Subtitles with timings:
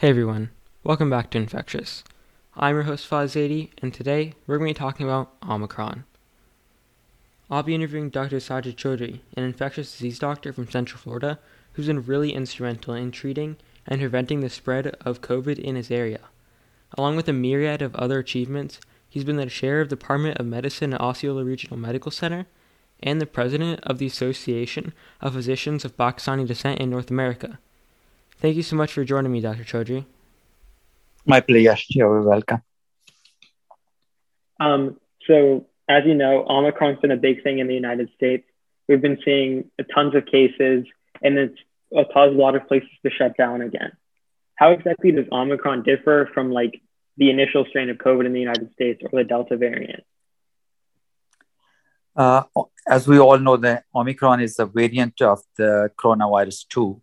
[0.00, 0.48] Hey everyone,
[0.82, 2.04] welcome back to Infectious.
[2.56, 6.04] I'm your host Faz and today we're going to be talking about Omicron.
[7.50, 8.38] I'll be interviewing Dr.
[8.38, 11.38] Sajid Chaudhry, an infectious disease doctor from Central Florida,
[11.74, 16.20] who's been really instrumental in treating and preventing the spread of COVID in his area.
[16.96, 20.46] Along with a myriad of other achievements, he's been the chair of the Department of
[20.46, 22.46] Medicine at Osceola Regional Medical Center
[23.02, 27.58] and the president of the Association of Physicians of Pakistani Descent in North America.
[28.40, 29.64] Thank you so much for joining me, Dr.
[29.64, 30.06] Chaudhry.
[31.26, 31.76] My pleasure.
[31.90, 32.62] You're welcome.
[34.58, 38.44] Um, so, as you know, Omicron's been a big thing in the United States.
[38.88, 40.86] We've been seeing tons of cases,
[41.22, 41.58] and it's
[42.12, 43.92] caused a lot of places to shut down again.
[44.54, 46.80] How exactly does Omicron differ from like
[47.18, 50.04] the initial strain of COVID in the United States or the Delta variant?
[52.16, 52.42] Uh,
[52.88, 57.00] as we all know, the Omicron is a variant of the coronavirus 2,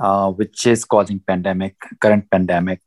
[0.00, 2.80] uh, which is causing pandemic, current pandemic.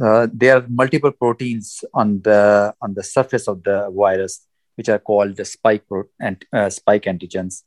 [0.00, 4.46] Uh, there are multiple proteins on the on the surface of the virus,
[4.76, 7.64] which are called the spike pro- and uh, spike antigens.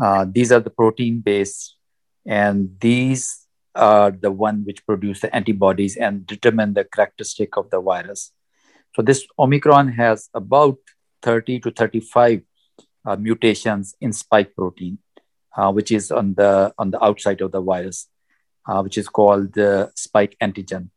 [0.00, 1.76] Uh, these are the protein based,
[2.24, 7.80] and these are the one which produce the antibodies and determine the characteristic of the
[7.80, 8.32] virus.
[8.94, 10.78] So this Omicron has about
[11.22, 12.42] 30 to 35
[13.04, 14.98] uh, mutations in spike protein
[15.56, 18.08] uh, which is on the on the outside of the virus,
[18.68, 20.90] uh, which is called the spike antigen.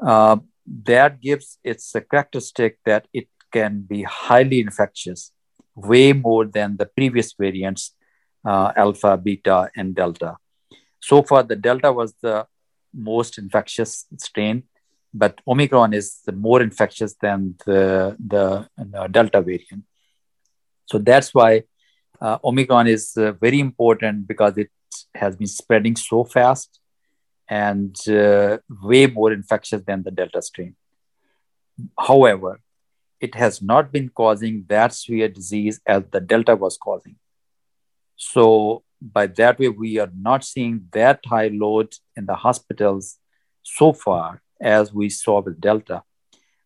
[0.00, 0.36] Uh,
[0.84, 5.32] that gives its a characteristic that it can be highly infectious,
[5.74, 7.94] way more than the previous variants,
[8.44, 10.36] uh, alpha, beta, and delta.
[11.00, 12.46] So far, the delta was the
[12.92, 14.64] most infectious strain,
[15.14, 19.84] but Omicron is more infectious than the, the, the delta variant.
[20.86, 21.64] So that's why
[22.20, 24.70] uh, Omicron is uh, very important because it
[25.14, 26.80] has been spreading so fast
[27.48, 30.76] and uh, way more infectious than the Delta strain.
[31.98, 32.60] However,
[33.20, 37.16] it has not been causing that severe disease as the Delta was causing.
[38.16, 43.16] So, by that way, we are not seeing that high load in the hospitals
[43.62, 46.02] so far as we saw with Delta.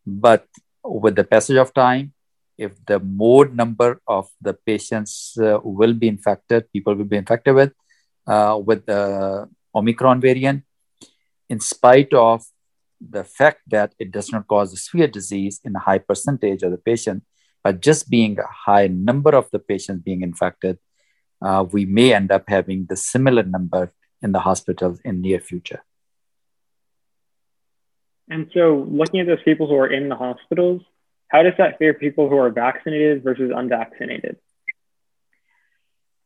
[0.07, 0.47] But
[0.83, 2.13] with the passage of time,
[2.59, 7.55] if the more number of the patients uh, will be infected, people will be infected
[7.55, 7.73] with
[8.27, 10.65] uh, with the Omicron variant,
[11.49, 12.45] in spite of
[13.01, 16.79] the fact that it does not cause severe disease in a high percentage of the
[16.79, 17.25] patient,
[17.65, 20.79] but just being a high number of the patients being infected,
[21.41, 25.83] uh, we may end up having the similar number in the hospitals in near future.
[28.29, 30.83] And so, looking at those people who are in the hospitals,
[31.33, 34.37] how does that fare people who are vaccinated versus unvaccinated?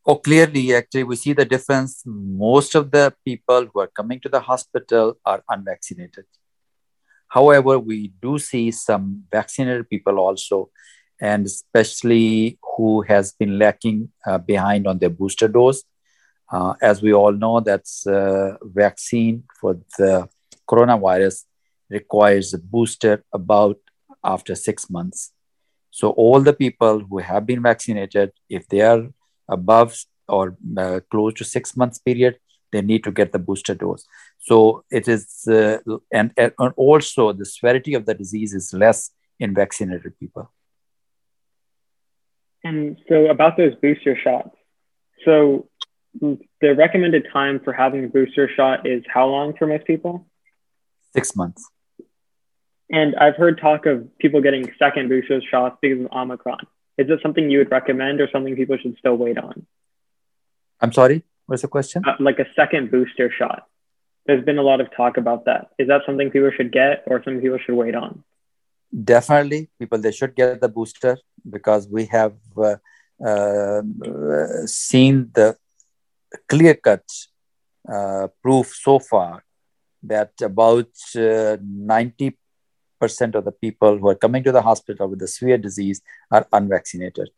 [0.05, 2.03] Oh, clearly, actually, we see the difference.
[2.05, 6.25] Most of the people who are coming to the hospital are unvaccinated.
[7.29, 10.71] However, we do see some vaccinated people also,
[11.21, 15.85] and especially who has been lacking uh, behind on their booster dose.
[16.51, 20.29] Uh, as we all know, that's uh, vaccine for the
[20.69, 21.45] coronavirus
[21.91, 23.79] requires a booster about
[24.35, 25.33] after six months.
[25.91, 29.03] So all the people who have been vaccinated, if they are
[29.49, 29.97] above
[30.29, 32.39] or uh, close to six months period,
[32.73, 34.05] they need to get the booster dose.
[34.39, 35.79] So it is, uh,
[36.13, 40.53] and, and also the severity of the disease is less in vaccinated people.
[42.65, 44.51] And so about those booster shots,
[45.25, 45.69] so
[46.21, 50.27] the recommended time for having a booster shot is how long for most people?
[51.15, 51.63] Six months.
[52.91, 56.67] And I've heard talk of people getting second booster shots because of Omicron.
[56.99, 59.67] Is this something you would recommend or something people should still wait on?
[60.81, 62.03] I'm sorry, what's the question?
[62.07, 63.67] Uh, like a second booster shot.
[64.27, 65.71] There's been a lot of talk about that.
[65.79, 68.25] Is that something people should get or something people should wait on?
[69.05, 71.19] Definitely, people they should get the booster
[71.49, 72.77] because we have uh,
[73.25, 73.83] uh,
[74.67, 75.57] seen the
[76.49, 77.05] clear cut
[77.89, 79.45] uh, proof so far
[80.03, 82.46] that about uh, 90 percent
[83.01, 86.01] of the people who are coming to the hospital with the severe disease
[86.31, 87.31] are unvaccinated.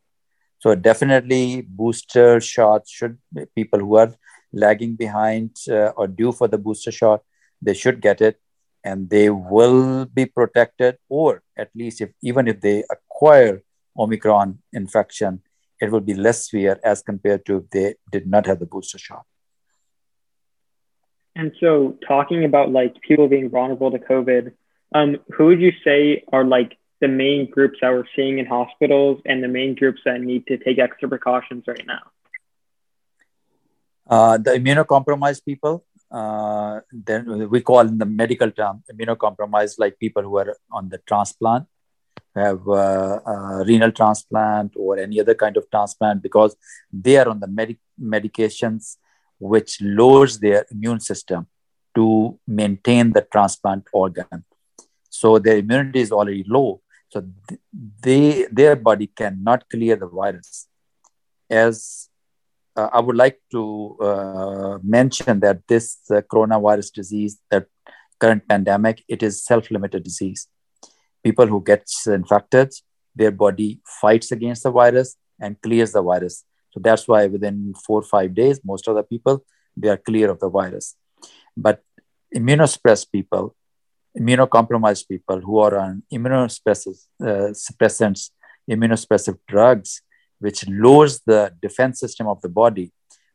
[0.58, 3.18] So definitely, booster shots should
[3.54, 4.14] people who are
[4.52, 7.22] lagging behind uh, or due for the booster shot,
[7.62, 8.40] they should get it,
[8.82, 10.98] and they will be protected.
[11.08, 13.62] Or at least, if even if they acquire
[13.96, 15.42] Omicron infection,
[15.80, 18.98] it will be less severe as compared to if they did not have the booster
[18.98, 19.24] shot.
[21.36, 24.52] And so, talking about like people being vulnerable to COVID,
[24.94, 29.20] um, who would you say are like the main groups that we're seeing in hospitals
[29.26, 32.02] and the main groups that need to take extra precautions right now?
[34.08, 40.22] Uh, the immunocompromised people, uh, then we call in the medical term immunocompromised, like people
[40.22, 41.66] who are on the transplant,
[42.34, 46.56] have uh, uh, renal transplant or any other kind of transplant, because
[46.90, 48.96] they are on the medic- medications
[49.38, 51.46] which lowers their immune system
[51.94, 54.44] to maintain the transplant organ.
[55.10, 56.80] So their immunity is already low.
[57.08, 57.26] So
[58.02, 60.68] they their body cannot clear the virus.
[61.50, 62.08] As
[62.76, 67.66] uh, I would like to uh, mention that this uh, coronavirus disease, that
[68.20, 70.48] current pandemic, it is self-limited disease.
[71.24, 72.72] People who gets infected,
[73.16, 76.44] their body fights against the virus and clears the virus.
[76.70, 79.44] So that's why within four or five days, most of the people
[79.76, 80.96] they are clear of the virus.
[81.56, 81.82] But
[82.34, 83.54] immunosuppressed people,
[84.18, 87.52] immunocompromised people who are on immunosuppressants, uh,
[88.70, 90.02] immunosuppressive drugs,
[90.38, 92.92] which lowers the defense system of the body,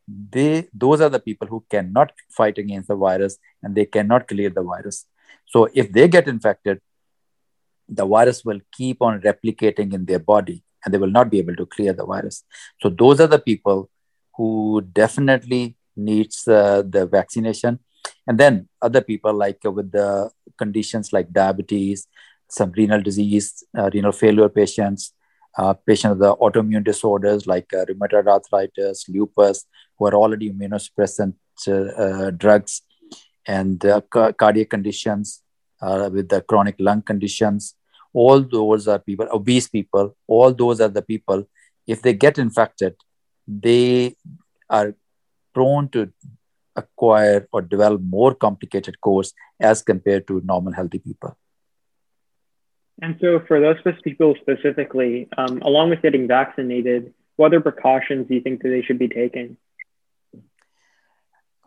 [0.08, 4.50] they those are the people who cannot fight against the virus and they cannot clear
[4.50, 5.06] the virus.
[5.46, 6.82] So if they get infected,
[7.88, 11.56] the virus will keep on replicating in their body and they will not be able
[11.56, 12.44] to clear the virus.
[12.82, 13.90] So those are the people
[14.36, 17.80] who definitely needs uh, the vaccination.
[18.28, 22.08] And then other people like uh, with the conditions like diabetes,
[22.50, 25.14] some renal disease, uh, renal failure patients,
[25.58, 29.66] uh, patients with the autoimmune disorders like uh, rheumatoid arthritis, lupus,
[29.98, 31.34] who are already immunosuppressant
[31.68, 32.82] uh, drugs,
[33.46, 35.42] and ca- cardiac conditions
[35.82, 37.76] with the chronic lung conditions.
[38.14, 41.50] All those are people, obese people, all those are the people,
[41.88, 42.96] if they get infected,
[43.48, 44.16] they
[44.70, 44.96] are
[45.54, 46.12] prone to
[46.76, 51.38] acquire or develop more complicated course as compared to normal healthy people.
[53.02, 58.36] And so, for those people specifically, um, along with getting vaccinated, what other precautions do
[58.36, 59.58] you think that they should be taking?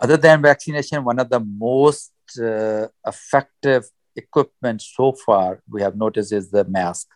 [0.01, 6.33] Other than vaccination, one of the most uh, effective equipment so far we have noticed
[6.33, 7.09] is the mask.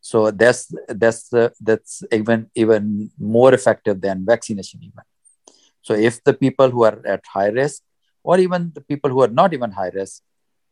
[0.00, 5.04] So that's that's uh, that's even even more effective than vaccination even.
[5.82, 7.82] So if the people who are at high risk,
[8.22, 10.22] or even the people who are not even high risk,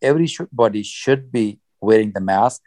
[0.02, 2.62] everybody should be wearing the mask,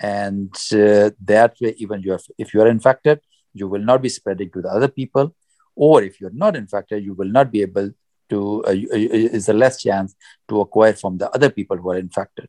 [0.00, 3.20] and uh, that way, even you have, if you are infected,
[3.52, 5.34] you will not be spreading to the other people,
[5.74, 7.90] or if you're not infected, you will not be able
[8.30, 8.64] to.
[8.64, 10.14] Uh, uh is a less chance
[10.48, 12.48] to acquire from the other people who are infected.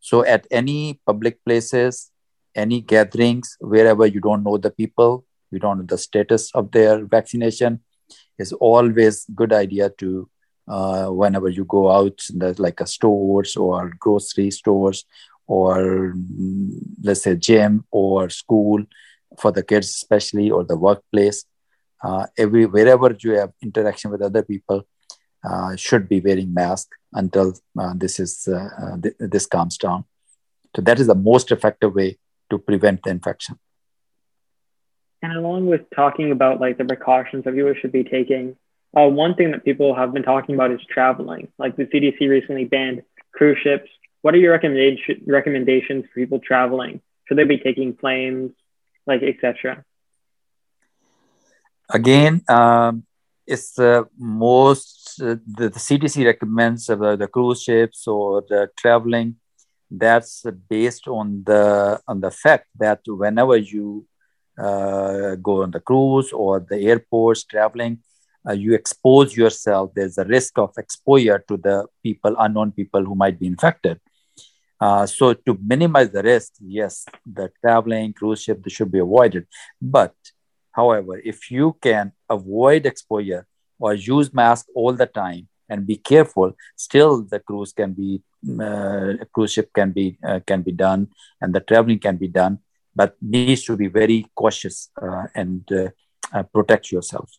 [0.00, 2.10] So at any public places,
[2.54, 7.04] any gatherings, wherever you don't know the people, you don't know the status of their
[7.04, 7.80] vaccination,
[8.38, 10.28] is always good idea to
[10.68, 12.20] uh, whenever you go out
[12.58, 15.04] like a stores or grocery stores
[15.46, 16.70] or mm,
[17.02, 18.82] let's say gym or school
[19.38, 21.44] for the kids especially or the workplace
[22.04, 24.82] uh, every wherever you have interaction with other people
[25.48, 30.04] uh, should be wearing mask until uh, this is uh, uh, th- this calms down.
[30.74, 32.18] So that is the most effective way
[32.50, 33.58] to prevent the infection
[35.26, 38.56] and along with talking about like the precautions that viewers should be taking,
[38.96, 41.48] uh, one thing that people have been talking about is traveling.
[41.58, 43.02] Like the CDC recently banned
[43.32, 43.90] cruise ships.
[44.22, 47.00] What are your recommendation, recommendations for people traveling?
[47.26, 48.52] Should they be taking planes,
[49.06, 49.84] like etc.?
[51.90, 53.04] Again, um,
[53.46, 59.36] it's the most uh, the, the, CDC recommends about the cruise ships or the traveling.
[59.90, 64.06] That's based on the on the fact that whenever you
[64.56, 67.98] go on the cruise or the airports traveling
[68.48, 69.92] uh, you expose yourself.
[69.94, 74.00] There's a risk of exposure to the people unknown people who might be infected.
[74.80, 79.46] Uh, so to minimize the risk yes the traveling cruise ship should be avoided.
[79.80, 80.14] But
[80.72, 83.46] however if you can avoid exposure
[83.78, 88.22] or use mask all the time and be careful still the cruise can be
[88.60, 91.08] uh, cruise ship can be uh, can be done
[91.40, 92.58] and the traveling can be done
[92.96, 95.90] but needs to be very cautious uh, and uh,
[96.32, 97.30] uh, protect yourself.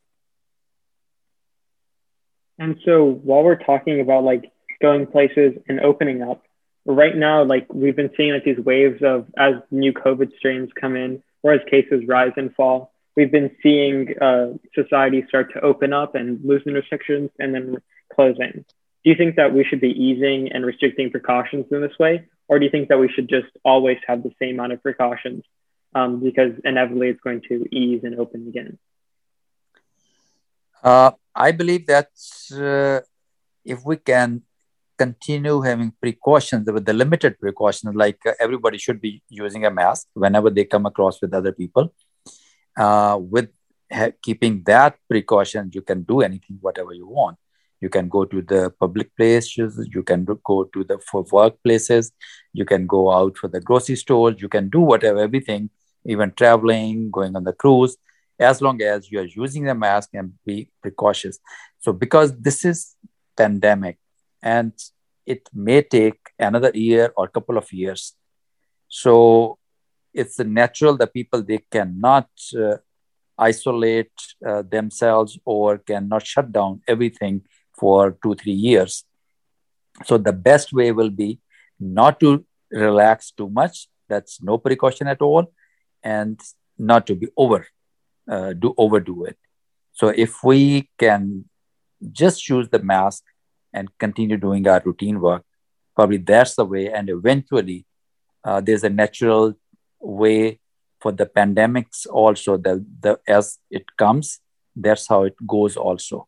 [2.59, 6.43] And so while we're talking about like going places and opening up,
[6.85, 10.95] right now, like we've been seeing like these waves of as new COVID strains come
[10.95, 15.91] in or as cases rise and fall, we've been seeing uh, society start to open
[15.93, 17.77] up and loosen restrictions and then
[18.13, 18.63] closing.
[19.03, 22.25] Do you think that we should be easing and restricting precautions in this way?
[22.47, 25.43] Or do you think that we should just always have the same amount of precautions
[25.93, 28.77] um, because inevitably it's going to ease and open again?
[30.83, 32.09] Uh, I believe that
[32.53, 33.01] uh,
[33.65, 34.43] if we can
[34.97, 40.07] continue having precautions with the limited precautions, like uh, everybody should be using a mask
[40.13, 41.93] whenever they come across with other people.
[42.75, 43.49] Uh, with
[43.91, 47.37] ha- keeping that precaution, you can do anything, whatever you want.
[47.79, 49.87] You can go to the public places.
[49.93, 52.11] You can go to the for workplaces.
[52.53, 54.41] You can go out for the grocery stores.
[54.41, 55.69] You can do whatever, everything,
[56.05, 57.97] even traveling, going on the cruise,
[58.39, 61.39] as long as you are using the mask and be precautious.
[61.79, 62.95] So because this is
[63.35, 63.97] pandemic
[64.41, 64.73] and
[65.25, 68.15] it may take another year or couple of years.
[68.87, 69.57] So
[70.13, 72.77] it's natural that people they cannot uh,
[73.37, 74.11] isolate
[74.45, 77.41] uh, themselves or cannot shut down everything
[77.77, 79.05] for two three years.
[80.05, 81.39] So the best way will be
[81.79, 83.87] not to relax too much.
[84.09, 85.51] That's no precaution at all.
[86.03, 86.39] And
[86.77, 87.67] not to be over
[88.29, 89.37] uh, do overdo it.
[89.93, 91.45] So if we can
[92.11, 93.23] just use the mask
[93.73, 95.43] and continue doing our routine work
[95.95, 96.91] probably that's the way.
[96.91, 97.85] And eventually
[98.43, 99.55] uh, there's a natural
[99.99, 100.59] way
[101.01, 104.39] for the pandemics also the, the as it comes
[104.75, 106.27] that's how it goes also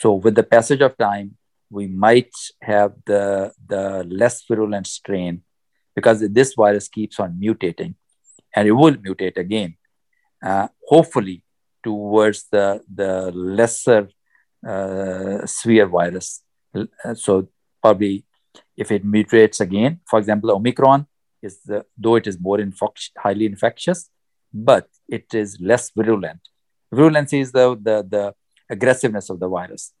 [0.00, 1.36] so with the passage of time
[1.70, 5.42] we might have the the less virulent strain
[5.94, 7.94] because this virus keeps on mutating
[8.54, 9.76] and it will mutate again
[10.42, 11.42] uh, hopefully
[11.82, 12.66] towards the
[13.00, 14.08] the lesser
[14.66, 16.42] uh, virus
[16.74, 17.48] uh, so
[17.82, 18.24] probably
[18.76, 21.06] if it mutates again for example omicron
[21.42, 22.58] is the, though it is more
[23.18, 24.10] highly infectious,
[24.52, 26.40] but it is less virulent.
[26.92, 28.34] Virulence is the, the, the
[28.70, 29.92] aggressiveness of the virus.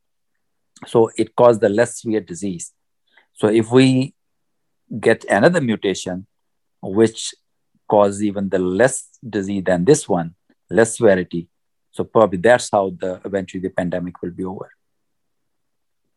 [0.86, 2.72] So it caused the less severe disease.
[3.34, 4.14] So if we
[4.98, 6.26] get another mutation,
[6.82, 7.34] which
[7.88, 10.34] causes even the less disease than this one,
[10.70, 11.48] less severity.
[11.92, 14.70] So probably that's how the eventually the pandemic will be over.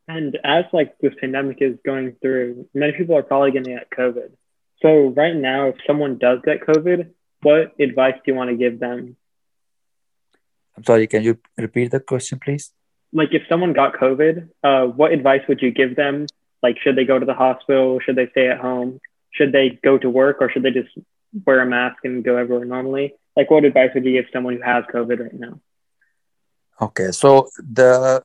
[0.08, 3.90] And as like this pandemic is going through, many people are probably going to get
[3.90, 4.32] COVID.
[4.82, 7.10] So right now, if someone does get COVID,
[7.42, 9.16] what advice do you want to give them?
[10.76, 12.72] I'm sorry, can you repeat the question, please?
[13.12, 16.26] Like if someone got COVID, uh, what advice would you give them?
[16.64, 18.00] Like, should they go to the hospital?
[18.00, 19.00] Should they stay at home?
[19.32, 20.90] Should they go to work or should they just
[21.46, 23.14] wear a mask and go everywhere normally?
[23.36, 25.60] Like, what advice would you give someone who has COVID right now?
[26.82, 28.24] Okay, so the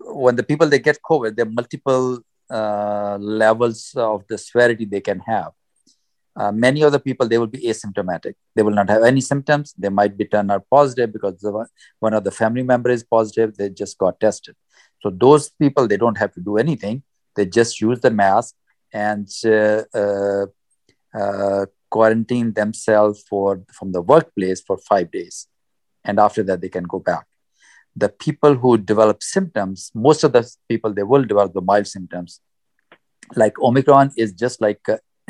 [0.00, 5.00] when the people they get COVID, there are multiple uh, levels of the severity they
[5.00, 5.52] can have.
[6.34, 8.34] Uh, many of the people they will be asymptomatic.
[8.54, 9.74] They will not have any symptoms.
[9.76, 11.66] They might be turned out positive because the,
[12.00, 13.56] one of the family member is positive.
[13.56, 14.56] They just got tested.
[15.02, 17.02] So those people they don't have to do anything.
[17.34, 18.54] They just use the mask
[18.92, 20.46] and uh, uh,
[21.14, 25.48] uh quarantine themselves for from the workplace for five days.
[26.04, 27.26] And after that they can go back.
[27.94, 32.40] The people who develop symptoms, most of the people, they will develop the mild symptoms.
[33.36, 34.80] Like Omicron is just like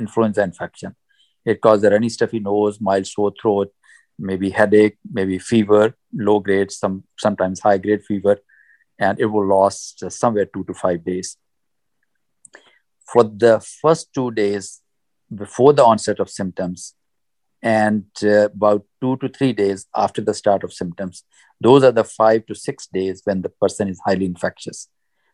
[0.04, 0.94] influenza infection.
[1.44, 3.70] It causes a runny, stuffy nose, mild sore throat,
[4.18, 5.84] maybe headache, maybe fever,
[6.26, 8.36] low grade, some sometimes high grade fever,
[8.98, 11.36] and it will last somewhere two to five days.
[13.12, 14.80] For the first two days
[15.44, 16.94] before the onset of symptoms,
[17.62, 21.24] and uh, about two to three days after the start of symptoms.
[21.60, 24.88] Those are the five to six days when the person is highly infectious.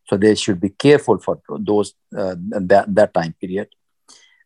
[0.09, 2.37] So they should be careful for those uh,
[2.71, 3.69] that, that time period.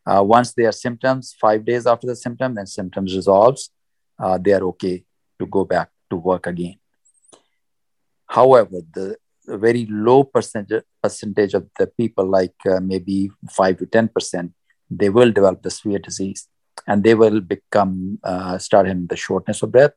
[0.05, 3.71] Uh, once there are symptoms, five days after the symptom, then symptoms resolves,
[4.19, 5.03] uh, they are okay
[5.39, 6.75] to go back to work again.
[8.27, 14.07] However, the very low percentage percentage of the people, like uh, maybe five to ten
[14.07, 14.53] percent,
[14.89, 16.47] they will develop the severe disease
[16.87, 19.91] and they will become uh, start having the shortness of breath.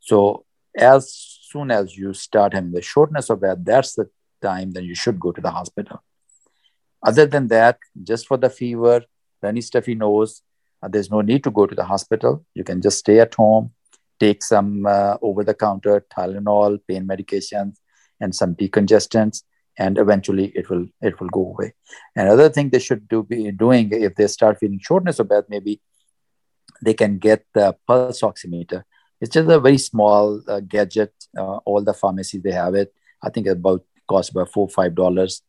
[0.00, 0.44] So
[0.76, 4.08] as soon as you start having the shortness of breath, that's the
[4.42, 6.02] time that you should go to the hospital.
[7.02, 9.02] Other than that, just for the fever,
[9.42, 10.42] runny stuffy nose,
[10.82, 12.44] uh, there's no need to go to the hospital.
[12.54, 13.72] You can just stay at home,
[14.18, 17.76] take some uh, over-the-counter Tylenol, pain medications,
[18.20, 19.42] and some decongestants,
[19.78, 21.74] and eventually it will it will go away.
[22.14, 25.80] Another thing they should do be doing if they start feeling shortness of breath, maybe
[26.82, 28.82] they can get the pulse oximeter.
[29.20, 31.12] It's just a very small uh, gadget.
[31.36, 32.92] Uh, all the pharmacies they have it.
[33.22, 35.42] I think about costs about four five dollars,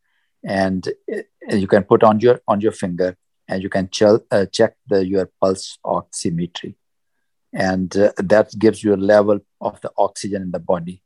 [0.45, 3.17] and it, you can put on your on your finger,
[3.51, 6.75] and you can ch- uh, check the your pulse oximetry,
[7.53, 11.03] and uh, that gives you a level of the oxygen in the body.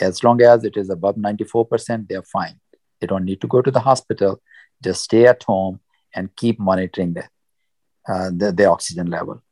[0.00, 2.60] As long as it is above ninety four percent, they are fine.
[3.00, 4.40] They don't need to go to the hospital.
[4.80, 5.80] Just stay at home
[6.14, 7.24] and keep monitoring the,
[8.08, 9.42] uh, the, the oxygen level.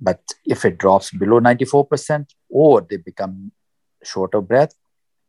[0.00, 3.52] But if it drops below 94% or they become
[4.02, 4.74] short of breath,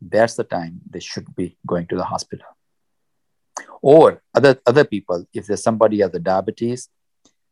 [0.01, 2.47] that's the time they should be going to the hospital.
[3.81, 6.89] Or other, other people, if there's somebody has a diabetes,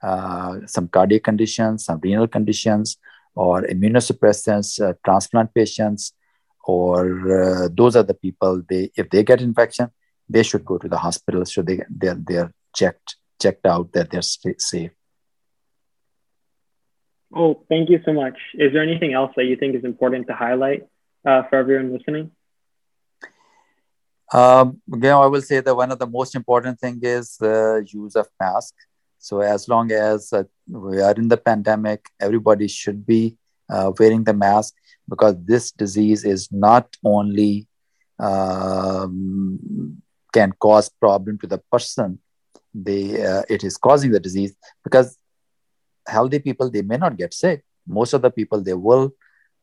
[0.01, 2.97] uh, some cardiac conditions, some renal conditions,
[3.35, 6.13] or immunosuppressants, uh, transplant patients,
[6.65, 9.91] or uh, those are the people they if they get infection
[10.29, 14.21] they should go to the hospital so they they're they're checked checked out that they're
[14.21, 14.91] safe.
[17.33, 18.37] Oh thank you so much.
[18.53, 20.83] Is there anything else that you think is important to highlight
[21.25, 22.31] uh, for everyone listening
[24.33, 28.15] um, again, I will say that one of the most important thing is the use
[28.15, 28.73] of mask.
[29.19, 33.37] So as long as uh, we are in the pandemic, everybody should be
[33.69, 34.73] uh, wearing the mask
[35.09, 37.67] because this disease is not only
[38.19, 40.01] um,
[40.33, 42.19] can cause problem to the person
[42.73, 44.53] they uh, it is causing the disease
[44.83, 45.17] because
[46.07, 49.13] healthy people they may not get sick most of the people they will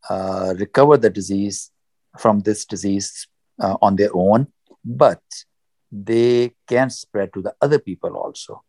[0.09, 1.71] uh, recover the disease
[2.19, 3.28] from this disease
[3.62, 4.47] uh, on their own
[4.85, 5.23] but
[5.90, 8.62] they can spread to the other people also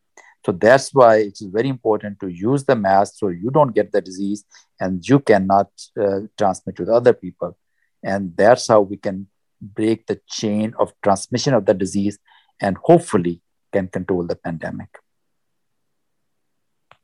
[0.45, 4.01] so that's why it's very important to use the mask so you don't get the
[4.01, 4.43] disease
[4.79, 5.69] and you cannot
[5.99, 7.57] uh, transmit to the other people.
[8.03, 9.27] And that's how we can
[9.61, 12.19] break the chain of transmission of the disease
[12.59, 14.89] and hopefully can control the pandemic.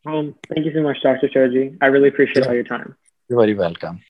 [0.03, 1.29] Well, thank you so much, Dr.
[1.29, 1.77] Chaudhry.
[1.81, 2.95] I really appreciate all your time.
[3.29, 4.01] You're very welcome.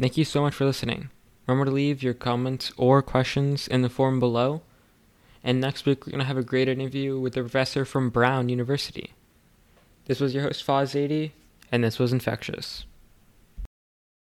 [0.00, 1.10] Thank you so much for listening.
[1.46, 4.62] Remember to leave your comments or questions in the form below.
[5.42, 8.48] And next week, we're going to have a great interview with a professor from Brown
[8.48, 9.12] University.
[10.06, 11.32] This was your host, Faz Zaidi,
[11.70, 12.84] and this was Infectious.